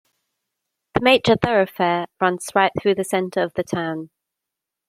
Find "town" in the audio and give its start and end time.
3.63-4.09